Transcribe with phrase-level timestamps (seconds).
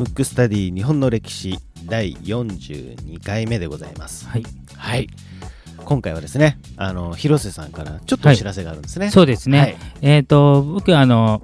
[0.00, 4.26] ムックスタディ日本の歴史第42回目でございます。
[4.26, 4.44] はい、
[4.74, 5.08] はい。
[5.84, 9.10] 今回はですね、あの広瀬さんからちょっとお知らせがあるんですね。
[9.10, 9.58] そうですね。
[9.58, 11.42] はいえっ、と僕あの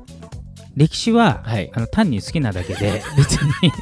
[0.75, 3.73] 歴史は、はいあの単に好きなだけで 別に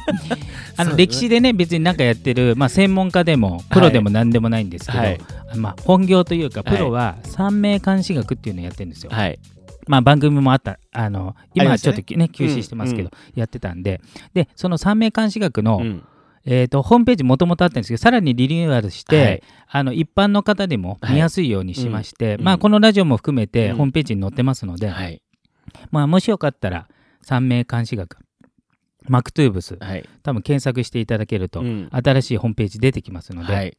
[0.75, 5.19] あの歴史でね別に何かやってる、まあ、専門家でもプロでも何でもないんですけど、はい
[5.55, 9.11] まあ、本業というかはいプロは三名監視学っていうのをやってるんですよ。
[9.13, 9.39] はい。
[9.87, 14.01] まあ、番組もあったあの今はちょっとね休止してますけど、やってたんで。
[14.33, 16.03] でその三名監視学の、うん。
[16.47, 19.43] えー、とホームページもともとあったんですけどさらにリニューアルして、はい。
[19.67, 22.57] あの一般の方でも見やすいようにしまして、まあ、うん。
[22.57, 23.77] うんこのラジオも含めてうん。
[23.77, 25.21] ホームページに載ってますので、はい。
[25.91, 26.87] まあ、もしよかったら
[27.21, 28.17] 三名監視学
[29.07, 30.07] マクトゥーブスはい。
[30.23, 31.89] 多分検索していただけると、うん。
[31.91, 33.77] 新しいホームページ出てきますので、はい。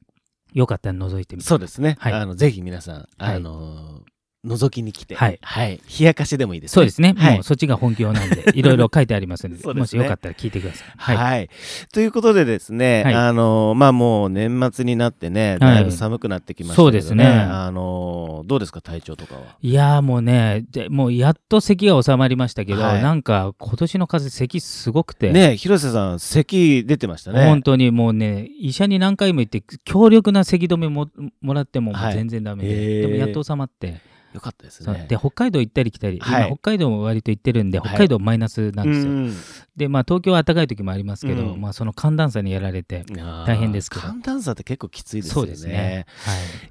[0.53, 1.49] よかったら覗いてみて。
[1.49, 1.97] そうですね。
[2.01, 2.13] はい。
[2.13, 3.37] あのぜひ皆さん、はい。
[3.37, 4.03] あの
[4.47, 5.39] 覗きに来て、はい。
[5.43, 5.81] はい。
[5.99, 6.75] 冷やかしでもいいですね。
[6.75, 7.35] そうですね、はい。
[7.35, 9.75] もうそっちが本業なんで いろいろ書いてありますのでですね。
[9.75, 10.89] もしよかったら聞いてください。
[10.97, 11.51] はい、はい。
[11.93, 13.15] ということでですね、はい。
[13.15, 16.91] あのまあもう年末になってね、だいぶ寒くなってきましたけど、ね。
[16.91, 17.27] そうですね。
[17.27, 19.41] あのどうですか体調とかは？
[19.61, 23.03] いやーもうねでもうやっと咳が収まりましたけど、はい。
[23.03, 27.47] なんか今年の風咳すごくて、ね広瀬さん咳出てましたね。
[27.47, 31.09] 本当にもうね医者に何回も行って強力な咳止めも
[31.41, 34.01] もらっても全然ダメで、でもやっと収まって、
[34.37, 35.07] よかったですね。
[35.09, 36.47] で北海道行ったり来たり、はい。
[36.47, 37.89] 今北海道も割と行ってるんではい。
[37.89, 39.37] 北海道マイナスなんですよ、うん
[39.77, 41.61] でまあ東京は暖かい時もありますけど、うん。
[41.61, 43.05] まあその寒暖差にやられて、
[43.47, 44.03] 大変ですけど。
[44.03, 45.35] 寒暖差って結構きついですよね。
[45.35, 46.07] そうですね。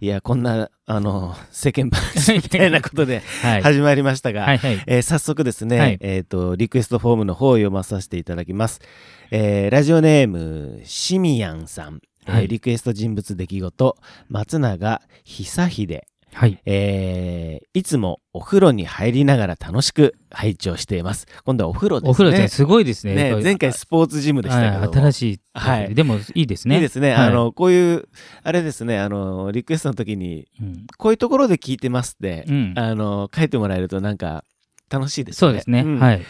[0.02, 0.08] い。
[0.08, 4.84] やこんなあの 世間話みたいなことではい、はい、始まりましたが、はいはい。
[4.88, 5.98] えー早速ですね、はい。
[6.02, 8.82] えっ、と、リクエストフォームの方を読まさせていただきます。
[9.30, 12.48] えーラジオネーム、シミヤンさん、えーはい。
[12.48, 13.98] リクエスト人物出来事、
[14.30, 16.02] 松永久秀、
[16.36, 16.62] はい。
[16.66, 21.28] えーいつもお風呂に入りながら楽しく拝聴しています。
[21.44, 22.12] 今度はお風呂ですね。
[22.12, 23.16] お風呂ってすごいですね。
[23.16, 25.94] ね前回スポーツジムでしたけど新しい、はい。
[25.94, 26.76] でもいいですね。
[26.76, 27.28] いいですね、はい。
[27.28, 28.08] あの、こういう、
[28.44, 30.88] あれですね、あの、リクエストの時に、うん。
[30.98, 32.74] こういうところで聞いてますって、うん。
[32.78, 34.46] あの、書いてもらえるとなんか、
[34.90, 35.40] 楽しいですね。
[35.40, 36.00] そうですね、ん。
[36.00, 36.22] はい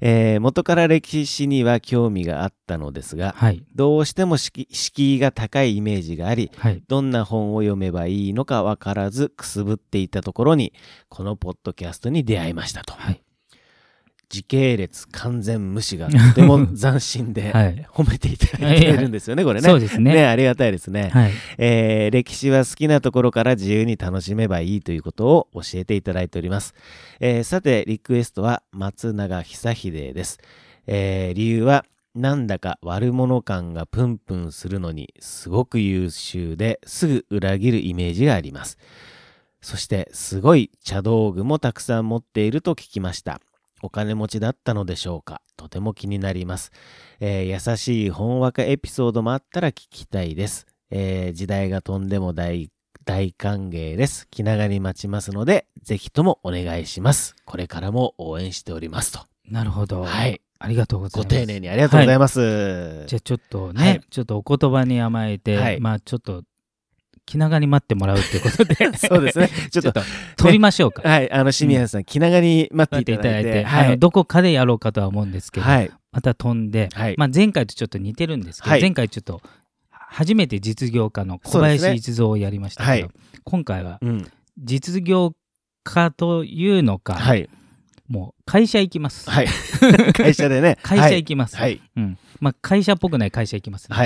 [0.00, 3.62] えー元から歴史には興味があったのですが、はい。
[3.74, 6.82] どうしても敷敷居が高いイメージがあり、はい。
[6.88, 10.72] どんな本を読めばいいのかわからずくすぶっていたところに、
[11.08, 12.94] このポッドキャストに出会いましたと。
[12.94, 13.22] はい
[14.30, 19.66] 時系列完全無視がとても 斬新で、はい褒めていただいているんですよね、これね。
[19.68, 21.10] そうですねありがたいですね。
[21.12, 26.74] はいえー歴史は好きなところから自由に楽しめばいいということを教えていただいております。
[27.18, 30.38] えーさて、リクエストは松永久秀です。
[30.86, 38.78] えー理由は、なんだか悪者感がプンプンするのにすごく優秀ですぐ裏切るイメージがあります。
[39.60, 43.40] そしてすごい茶道具もたくさん持っていると聞きました。
[43.82, 45.40] お金持ちだったのでしょうか？
[45.56, 46.72] とても気になります。
[47.20, 50.66] えー優しいほんわかエピソードもあったら聞きたいです。
[50.90, 52.70] えー時代が飛んでも大
[53.04, 54.28] 大歓迎です。
[54.28, 57.34] 気長に待ちますので、ぜひともお願いします。
[57.44, 59.20] これからも応援しておりますと。
[59.48, 60.04] なるほど。
[60.04, 60.40] はい。
[60.58, 61.40] ありがとうございごます。
[61.40, 63.06] 丁寧にありがとうございます。
[63.06, 66.44] じゃあちょっとね、はいちょっとお言葉に甘えて、はいまあちょっと
[67.30, 69.48] 気長に待ってもらうっていうことで そうですね。
[69.70, 70.02] ちょっと、
[70.36, 71.08] 飛びましょうか。
[71.08, 73.86] はい、あの、シミアンさん、気長に待待っいただいて、いただいて、はい。
[73.86, 75.90] あのどこかでやろうかとは思うんですけど、はい。
[76.10, 77.14] また飛んで、はい。
[77.16, 79.42] まあ、前回とちょっと似てるんですけど、はい前回ちょっと
[79.90, 83.14] 初めて実業家の小林一三をやりましたけど、はい
[83.44, 84.26] 今回はうん。
[84.58, 85.36] 実業
[85.84, 87.48] 家というのか、はい。
[88.08, 89.30] もう会社行きます。
[89.30, 89.46] はい。
[90.14, 90.78] 会社でね。
[90.82, 91.56] 会社行きます。
[91.56, 91.80] はい。
[91.96, 93.96] うんまあ、会社っぽくない会社行きますね。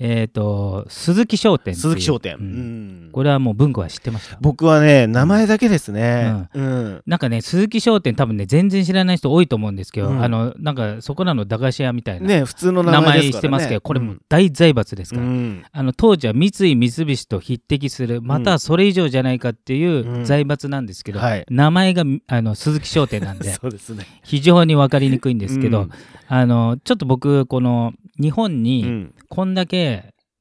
[0.00, 0.10] はい。
[0.10, 2.36] えっ、と、鈴木商店鈴木商店。
[2.36, 4.38] ううんんこれはもう文庫は知ってました？
[4.40, 6.48] 僕はね、名前だけですね。
[6.54, 7.02] うん。
[7.06, 13.22] なんかね、鈴木商店多分ね、全然知らない人多いと思うんですけど、うんあの、なんかそこらの駄菓子屋みたいなね、普通の名名前ね。
[13.24, 15.26] 前してますけど、これも大財閥ですから。
[15.26, 15.62] うん。
[15.70, 16.76] あの当時は三井三
[17.06, 21.44] 菱と匹敵するまたはそれ以上じゃないかっていううん財閥なんですけど、はい。
[21.50, 24.06] 名前があの鈴木商店なんで そうですね。
[24.24, 25.90] 非常に分かりにくいんですけど、うん
[26.28, 29.14] あのちょっと僕この日本うにん。
[29.28, 29.81] こんだけ、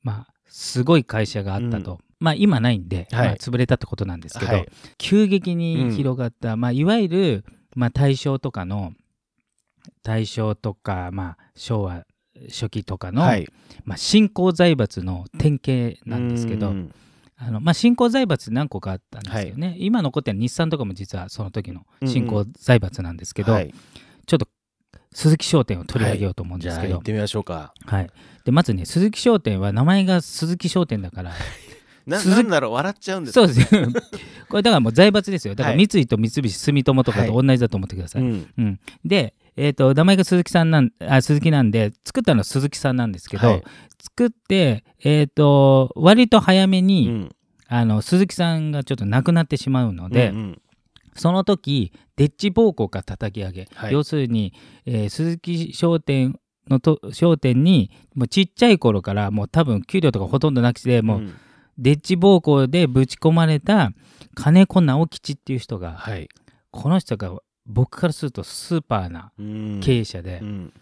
[0.04, 3.28] まあ、すごい会社があったと、まあ今ないんで、はい。
[3.28, 4.68] まあ、潰れたってことなんですけど、はい。
[4.98, 7.46] 急激に広がった、まあ、いわゆる、
[7.76, 8.94] まあ、大正とかの
[10.04, 12.06] 大正とか、まあ、昭和
[12.50, 13.48] 初期とかの、はい。
[13.86, 16.94] まあ、新興財閥の典型なんですけど、うん。
[17.38, 23.74] あのまあ、新興財閥何個かあったんですよね、今残ってる日産とかも実はその時の新興財閥なんですけど、はい。
[24.28, 24.48] ちょっと
[25.14, 27.74] 鈴木商店を取り上げようと思うんですけど、あ行ってみましょうか。
[27.86, 28.10] はい。
[28.46, 31.32] でまずね鈴木商店は名前が鈴木商店だから。
[32.08, 33.76] ななんだろう笑っちゃうんですそうです。
[33.76, 33.88] よ
[34.50, 35.54] これだからもう財閥ですよ。
[35.54, 35.88] だからはい。
[35.88, 38.48] 三井と三菱住友とかと同じだと思ってください、うん。
[38.58, 38.80] うん。
[39.06, 43.64] で、えー、と名前が鈴木さんなんあ鈴木なんで作ったのは鈴木さんなんですけど、はい。
[44.02, 47.36] 作って、えー、と割と早めうに、ん。
[47.68, 50.62] あの鈴木さんがちょっと亡くなってしまうので、うんうん
[51.16, 53.94] その時デッチ暴行か叩き上げ、はい。
[53.94, 54.54] 要するに、
[54.86, 61.34] えー鈴木商店のと商店にもうちっちゃい頃からもう多分給料とかほとんどなくてもう、ん。
[61.78, 63.92] デッチ暴行でぶち込まれた
[64.36, 66.30] 金子直吉っていう人がはい。
[66.70, 69.80] この人が僕からするとスーパーなうん。
[69.82, 70.74] 経営者で、うん。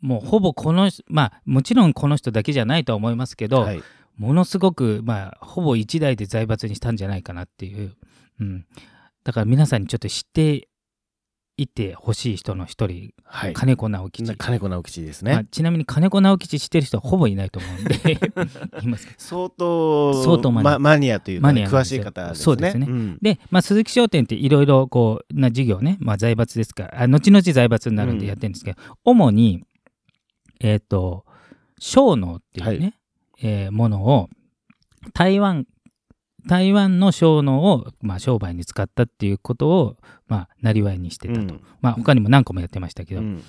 [0.00, 3.82] もうほぼこの人まあもちろんこの人だけじゃないとは思いますけど、はい。
[4.16, 7.94] ものすごくまあほぼ一代で財閥にしたんじゃないかなっていう、
[8.40, 8.66] うん、
[9.26, 10.68] だから皆さんにちょっと知って
[11.56, 13.54] いってほしい人の一人、はい。
[13.54, 17.98] 金子直吉、な金子直吉ですまあねちなみに金子直吉知ってる人はほぼいないと思うんで
[18.78, 19.18] 言いますけど。
[19.18, 20.70] 相当相当マニア。
[20.70, 22.44] まマニアというかマニアなん詳しい方ですね。
[22.44, 22.86] そうですね。
[22.86, 23.18] ん。
[23.20, 29.64] で、まあ、鈴木商店っていろいろこうな事業ね、まあ、財閥ですからあ後々財閥になるんでやってるんですけど、主に
[30.60, 31.24] えっ、と
[31.80, 32.94] 商農っていうね、はい。
[33.42, 34.28] えーものを
[35.14, 35.66] 台湾
[36.46, 39.96] 台湾の商農を、まあ、商売に使ったっていうことを、
[40.28, 41.60] まあ、なりわいにしてたと、うん。
[41.80, 43.42] まあ、他にも何個もやってましたけど、うん。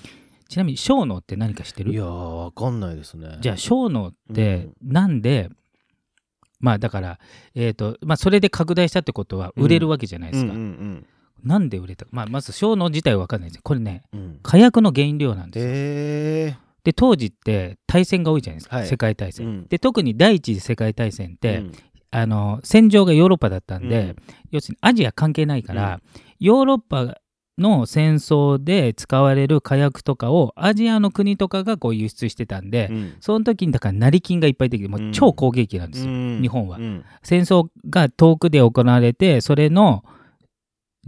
[0.48, 1.92] ちなみに商農って何か知ってる？
[1.92, 3.36] いやーわかんないですね。
[3.40, 5.50] じゃあ商農ってなんで、
[6.58, 7.18] まあだから、
[7.54, 10.52] えーとまあ、それで拡大したってことは売れるわけじゃないですか。
[10.52, 11.06] うんうん
[11.44, 12.04] なんで売れた？
[12.04, 13.62] か、まあ、まず商農自体は分かんないです。
[13.62, 14.20] これねうん。
[14.20, 15.72] うん火薬の原料なんですよ。
[15.72, 18.86] えで当時って大戦が多いじゃないですか、はい。
[18.86, 19.46] 世界大戦。
[19.46, 19.66] うん。
[19.68, 21.72] で特に第一次世界大戦っーて、うん
[22.10, 24.16] あの戦場がヨーロッパだったんで、うん。
[24.50, 26.00] 要するにアジア関係ないから、
[26.40, 27.18] ヨーロッパ
[27.58, 33.12] の戦争で使われる火薬とかをアジアの国とかがこう輸出してたんで、うん。
[33.20, 36.40] その時にだから成金がいっぱいできてもう超攻撃なんですよ、うん。
[36.40, 36.78] 日本は。
[36.78, 37.04] うん。
[37.22, 40.04] 戦争が遠くで行われてそれの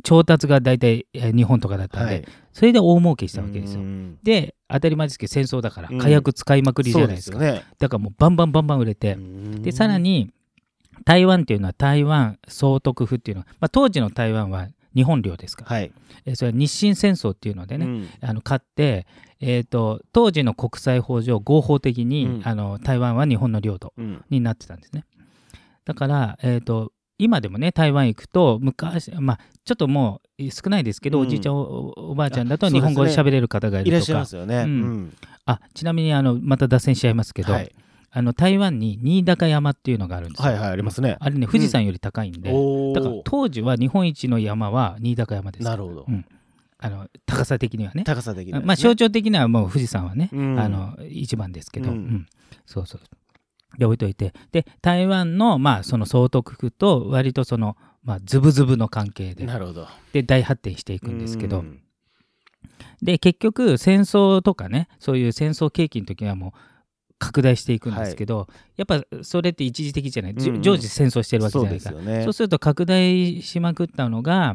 [0.03, 2.25] 調達が大体えー日本とかだったんで、はい。
[2.53, 3.81] それで大儲けしたわけですよ。
[3.81, 4.19] うん。
[4.23, 5.99] で当たり前ですけど戦争だからうん。
[5.99, 7.67] 火薬使いまくりじゃないですか、そうですよね。
[7.79, 9.17] だからもうバンバンバンバン売れて、
[9.61, 10.31] でさらに
[11.05, 15.93] 台湾っていうのは台湾総督府っていうのは、まあ、当時の台湾は日本領ですから、はい。
[16.27, 18.09] えーそれは日清戦争っていうのでね、うん。
[18.21, 19.07] あの勝って、
[19.41, 22.43] えー、と当時の国際法上合法的に、うん。
[22.45, 24.25] あの台湾は日本の領土うん。
[24.31, 25.05] になってたんですね。
[25.85, 31.27] だから、えー、と今でもね台湾行くと昔まあちょっともう少ないですけど、うん。
[31.27, 34.57] おじいちゃんおおばあちゃんだとあ日本語で喋れる方がいいらっるとかしゃいますよね。
[34.57, 34.63] うん。
[34.63, 35.17] うん。
[35.47, 37.73] あちなみにあのまた脱線しちゃいますけど、はい
[38.13, 41.17] あの台湾に新高山っていうのがあるんですよ、はいはいありますね。
[41.21, 45.65] あれね富士山より高いんで、おだからー当時は日本一の山は新高山です。
[45.65, 46.05] なるほど。
[46.09, 46.27] うん。
[46.83, 48.05] あの高さ的にはね。
[48.05, 48.67] 高さ的にはね。
[48.67, 50.59] まあ象徴的にはもう富士山はね、うん。
[50.59, 51.97] あの一番ですけど、うん。
[51.97, 52.27] うん。
[52.67, 53.01] そうそう。
[53.79, 54.33] で置いといて。
[54.51, 59.87] で台湾のまあその総督府と割とそのまあズブズブの関係でなるほど。
[60.13, 61.81] で大発展していくんですけど、うん。
[63.03, 66.53] で結局戦争とかねそういう戦争景気の時はもう
[67.21, 70.63] 拡大していくんですけど、やっぱそれって一時的じゃない、じうんうん。
[70.63, 71.95] 常時戦争してるわけじゃないですか
[72.25, 74.55] そうすると拡大しまくったのが、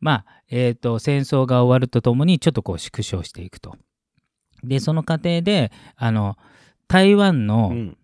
[0.00, 3.76] まあえー、と戦争が終わるとともにちょっとこう縮小していくと。
[4.64, 6.36] でその過程であの
[6.88, 7.96] 台湾の、うん。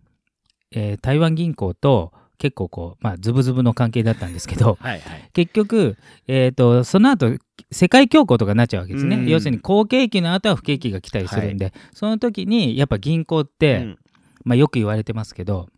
[0.73, 5.31] えー台湾銀行と結構こう、まあ、ズブズブの関係だったんですけど はいはい。
[5.33, 5.97] 結局、
[6.27, 7.39] えー、とその後
[7.71, 9.29] 世界恐慌とかになっちゃうわけですね、うん。
[9.29, 13.99] 要するに好景気の後は不景気が来たりするんで、その時にやっぱ銀行って、うん。
[14.45, 15.69] まあ、よく言われてますけど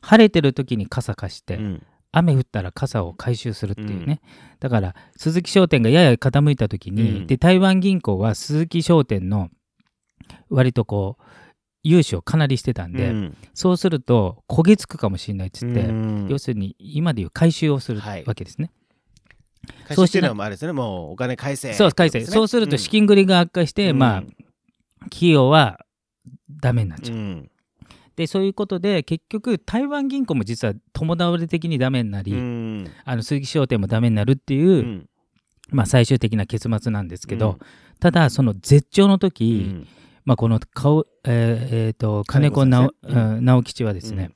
[0.00, 1.82] 晴れてる時に傘貸して、うん。
[2.12, 4.20] 雨降ったら傘を回収するっていうね、
[4.58, 7.26] だから鈴木商店がやや傾いた時に、うん。
[7.26, 9.50] で台湾銀行は鈴木商店の
[10.48, 11.22] 割とこう
[11.88, 13.36] 融資をかなりしてたんで、うん。
[13.54, 16.26] そうすると焦げつくかもしれないっつって、うん。
[16.28, 18.24] 要するに今でいう回収をするはい。
[18.24, 18.72] わけですね。
[19.86, 24.22] 回収っていうのはもうあれですねもうお金返せそう返せ、そうすると資金繰りが悪化して、まあ
[25.04, 25.84] 企業は
[26.50, 27.16] ダメになっちゃう。
[27.16, 27.50] うん。
[28.16, 32.90] でそういうことで結局台湾銀行も実は共倒れ的にダメになり、うん。
[33.04, 35.08] あの鈴木商店もダメになるっていう、うん。
[35.70, 37.58] まあ、最終的な結末なんですけど、うん。
[38.00, 39.88] ただその絶頂の時、うん
[40.26, 44.32] まあ、この顔、えーえーと金子直,、うん直吉はですね、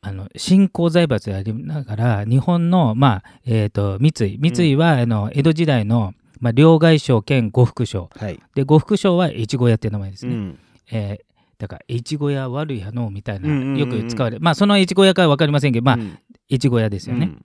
[0.00, 8.08] あの新興財閥でありながら日本の、まあえー、と三井三井は、あの江戸時代の、まあ、両替商兼呉服商。
[8.16, 8.40] はい。
[8.54, 10.58] で呉服商は越後屋っていう名前ですね、うん。
[10.90, 11.26] えー
[11.58, 13.78] だから越後屋悪いやのみたいな、うんうんうんうん。
[13.78, 16.18] よく使われまあその越後屋かは分かりませんけどまあ、うん。
[16.50, 17.44] 越後屋ですよね、うん。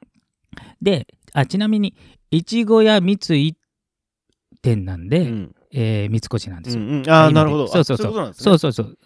[0.81, 1.95] であちなみに
[2.31, 3.55] 越後屋三井
[4.61, 6.83] 店なんで、うんえー三越なんですよ。
[6.83, 8.97] うんうんああなるほどそうそうそうあいことなんですねそうそうそう。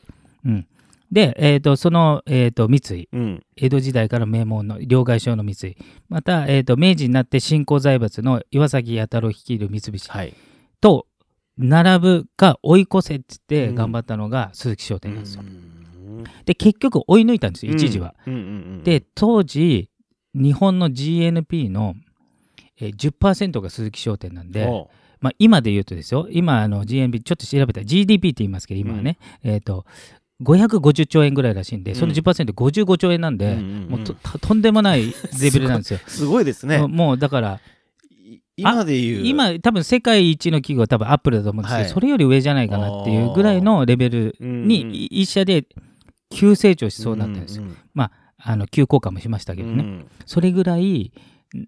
[0.46, 0.68] うん。
[1.12, 3.44] で、えー、とその、えー、と三井うん。
[3.56, 5.76] 江戸時代から名門の両替商の三井
[6.10, 10.34] また、えー、と明治になって新興財閥の岩崎弥太郎率いる三菱はい。
[10.82, 11.08] と
[11.58, 15.44] 並ぶか追い越せって言ってうん頑張ったのが鈴木商店なんですよ。
[15.44, 15.76] うん
[16.46, 18.16] で結局追い抜いたんですよ一時は。。
[18.84, 19.90] で当時
[20.34, 21.96] 日本の GNP の、
[22.80, 24.68] えー10%が鈴木商店なんで、
[25.26, 29.88] まあ、今で言うとですよ今あの GNP ちょっと調べたら GDP って言いますけど今はね、えっ、と
[30.44, 33.90] 550兆円ぐらいらしいんでその 10%55 兆円なんで、うんうんうん。
[33.90, 36.00] もうとととんでもないレベルなんですよ。
[36.06, 36.78] すごいですね。
[36.86, 37.60] もうだから
[38.20, 39.26] い今で言う。
[39.26, 41.92] 今多分世界一の企業は多分アップルだと思うんですけど、はい。
[41.92, 44.68] それより上じゃないかなっていうぐらいのレベルうんうん。
[44.68, 45.66] に一社で
[46.30, 47.64] 急成長しそうになったんですよ。
[47.64, 47.78] うん
[48.48, 50.06] あの急降下もしましたけどね、うん。
[50.28, 51.12] それぐらい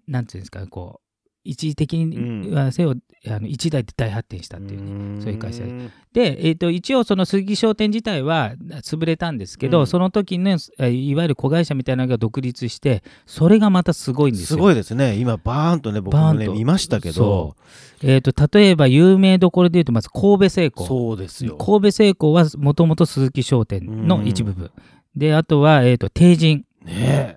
[0.06, 1.07] なんていうんですかこう
[1.48, 2.94] 一時的にはせよ、
[3.26, 4.82] あの一代で大発展したっていう
[5.16, 5.62] ね、そういう会社。
[5.62, 8.52] でんで、えー、と一応その鈴木商店自体は
[8.82, 9.86] 潰れたんですけど、うん。
[9.86, 14.46] その時ねえいわゆる子会社みたいなのが独立してそれがまたすごいんですよ。
[14.48, 15.16] すごいですね。
[15.16, 16.52] 今、バーンとね、僕もね、バーンと。
[16.52, 17.56] 見ましたけど、
[18.02, 20.86] えー、と例えば有名どころでいうとまず神戸製鋼。
[20.86, 21.56] そうですよ。
[21.56, 24.70] 神戸製鋼はもともと鈴木商店の一部分、
[25.16, 26.64] であとは、えー、と帝人。
[26.84, 27.36] ね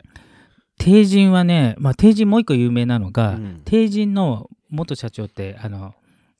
[0.81, 3.11] 帝人はね、まあ、帝人もう一個有名なのえ。
[3.11, 3.61] が、うん。
[3.65, 5.93] 帝人の元社長ってあの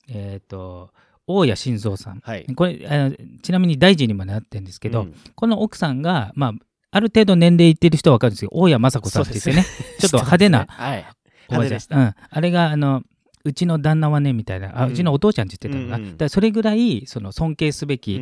[0.08, 0.90] えっ、と
[1.26, 2.20] 大谷晋三さん。
[2.20, 2.46] はい。
[2.54, 5.14] これあのちなみに大臣にもなってるんですけど、うん。
[5.34, 6.52] この奥さんが、まあ、
[6.90, 9.64] ある程度年齢いってる人は分かるんですけど大谷雅子さんって言ってね。
[10.00, 11.06] ちょっと派手なはい。
[11.48, 13.02] おばあちゃん、派手でしたうん、あれがあの
[13.44, 14.80] うちの旦那はねみたいな。
[14.80, 18.14] あ、ううんちのお父ちゃんって言ってたのかな、それぐらいその尊敬すべき、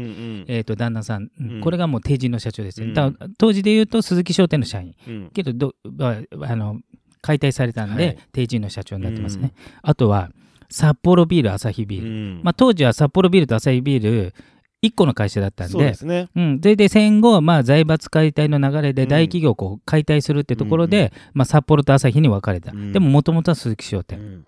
[0.46, 1.30] えー、と旦那さん、
[1.62, 2.94] これがもう帝人の社長ですね、うん。
[2.94, 4.94] だ当時で言うと鈴木商店の社員。
[5.06, 5.30] うん。
[5.30, 6.80] けどど、まあ、あの
[7.22, 8.18] 解体されたんで、はい。
[8.32, 10.30] 帝人の社長になってますね、あとは
[10.70, 12.40] 札幌ビールアサヒビール、うん。
[12.42, 14.34] まあ、当時は札幌ビールとアサヒビール
[14.82, 15.94] 1個の会社だったんで。
[15.94, 16.28] そね。
[16.34, 21.10] うん、それで戦後、まあ、財閥解体の流れで大企業をこう解体するってところで、うんうん。
[21.34, 22.92] まあ、札幌とアサヒに分かれた、うん。
[22.92, 24.46] でももともとは鈴木商店、うん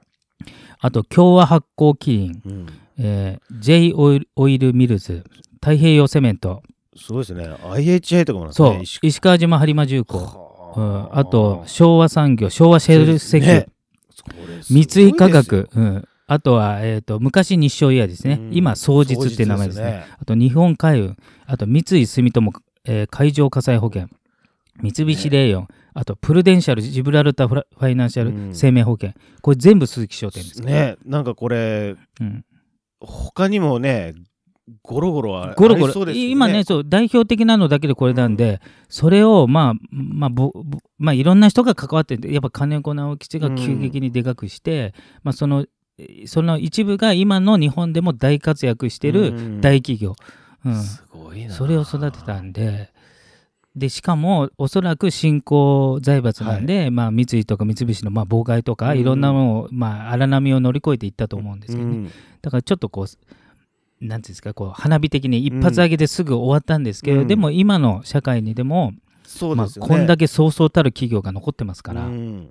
[0.82, 2.66] あと共和発酵キリン、うん。
[2.98, 5.24] えー J オイルオイルミルズ
[5.54, 6.62] 太平洋セメント。
[6.96, 7.44] すごいですね。
[7.44, 8.82] IHI とかもなんですそう、ね。
[8.82, 10.80] 石石川島播磨重工、はう
[11.14, 13.66] ん、あと昭和産業昭和シェル石油、
[14.68, 18.50] 三井化学、うん、あとは、えー、と昔日商岩井ですね、うん。
[18.52, 20.04] 今双日っていう名前ですね。
[20.20, 22.52] あと日本海運、あと三井住友、
[22.84, 24.08] えー海上火災保険、
[24.80, 28.48] 三菱レーヨン、あとプルデンシャル、ジブラルタフラファイナンシャうん。
[28.50, 30.62] ル生命保険、これ全部鈴木商店です。
[30.62, 32.44] ねなんかこれうん、
[33.00, 34.14] 他にもね
[34.82, 45.66] ゴロゴロはゴロゴロ、今ねそう、代表的なのだけでこれなんで、それを、まあ、まあ、ぼぼまあ、いろんな人が関わってて、やっぱ金子直吉が急激にでかくして、まあ、その、
[46.26, 49.60] その一部が今の日本でも大活躍してるうん。
[49.60, 50.14] 大企業。
[50.64, 50.80] うん。
[50.80, 51.52] すごいな。
[51.52, 52.92] それを育てたんで、
[53.74, 58.98] でしかもおそらく新興財閥なんで、まあ、三井とか三菱のまあ妨害とか、うん。
[58.98, 62.10] いろんなものを、まあ、荒波を乗り越えていったと思うんですけどね、うん。
[62.42, 67.26] だからちょっとこう、なんていうんですか、こう花火的に一発上げですぐ終わったんですけど、うん。
[67.26, 69.88] でも今の社会にでも、まあ、そうですよね。
[69.88, 72.50] こんだけそうそうたる企業が残ってますから、うん。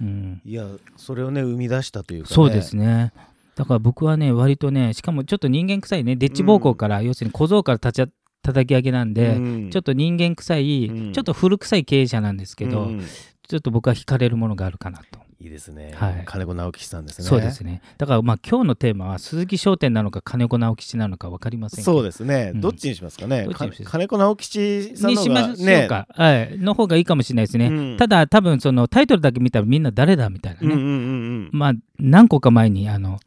[0.00, 0.42] うん。
[0.44, 2.34] いやそれをね生み出したというかね。
[2.34, 3.12] そうですね。
[3.58, 8.08] だから僕はね、割とね、しかもちょっと人間臭いね、デッチ暴行から、要するに小僧から立ちゃ
[8.42, 9.70] 叩き上げなんで、うん。
[9.70, 11.12] ちょっと人間臭い、うん。
[11.12, 13.04] ちょっと古臭い経営者なんですけど、うん。
[13.48, 15.20] ちょっと僕は惹かれるものがあるかなと。
[15.40, 16.22] いいですね、はい。
[16.26, 17.28] 金子直樹さんですね。
[17.28, 17.80] そうですね。
[17.96, 21.92] だからまあ今日のテーマは鈴木商店なのか金子直吉なのか分かりませんけど。
[21.92, 22.60] そうですね、うん。
[22.60, 23.46] どっちにしますかね。
[23.46, 26.58] か金子直吉さんにの方がしましょうねか、はい。
[26.58, 27.68] の方がいいかもしれないですね。
[27.68, 27.96] うん。
[27.96, 30.66] ただ多分そのタイトルだけ見たらみんな誰だみたいなね。
[30.66, 31.50] うんうんうんうん。
[31.52, 33.20] まあ何個か前にあの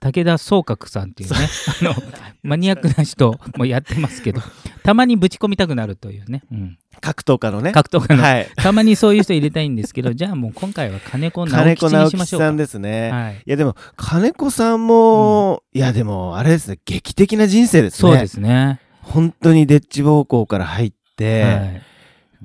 [0.00, 1.36] 武田総覚さんっていうね
[1.80, 1.94] あの
[2.42, 4.42] マニアックな人もやってますけど
[4.82, 7.72] たまにぶち込みたくなるというね、うん、格闘家のね。
[7.72, 8.48] 格闘家の、はい。
[8.56, 12.52] たまにそういう人入れたいんですけどじゃあもう今回は金子直金子吉にしましょうか。
[12.52, 16.78] ですね、はい、いやでも金子さんも、いやでもあれですね。
[16.84, 17.98] 劇的な人生ですね。
[17.98, 18.80] そうですね。
[19.00, 21.82] 本当にデッチ暴行から入って、はい。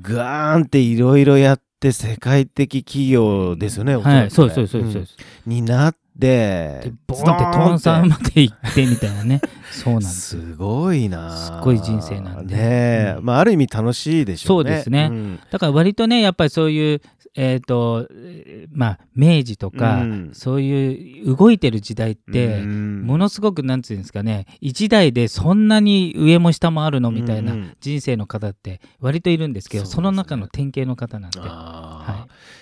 [0.02, 4.22] ガーンっていろいろやって世界的企業ですよね、おそらくね。
[4.22, 5.02] はい、そうそうそうそう。
[5.02, 5.08] ん。
[5.46, 9.42] になってでボーンってトンさんまで行ってみたいなね。
[9.72, 10.42] そうなんですよ。
[10.42, 11.32] すごいな。
[11.32, 12.56] すっごい人生なんで。
[12.56, 13.26] ねえ、うん。
[13.26, 14.70] まあある意味楽しいでしょうね。
[14.70, 15.08] そうですね。
[15.08, 15.40] ん。
[15.50, 17.02] だから割とねやっぱりそういう
[17.36, 20.30] えっ、とえーまあ明治とか、うん。
[20.34, 23.04] そういう動いてる時代って、うん。
[23.06, 27.78] ものすごくなんていうんですかね一代でそんなに上も下もあるのみたいなうんうん。
[27.80, 29.96] 人生の方って割といるんですけど、そうですね。
[29.96, 31.40] その中の典型の方なんで、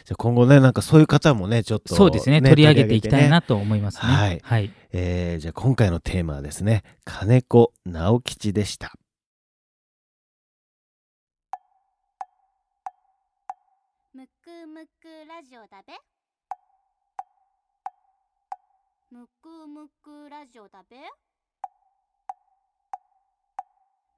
[0.07, 4.01] じゃ今後ね、なんかそういう方もね、ちょっと、ね、そうですね、取り上げていきたいなと思いますね。
[4.03, 4.39] はい。
[4.41, 8.93] はい、えー、じゃあ今回のテーマはですね、金子直吉でした。
[14.13, 15.91] むくむくラジオだべ。
[19.11, 20.95] むくむくラジオだべ。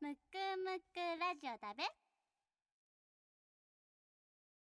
[0.01, 2.08] むくむくラジオだべ。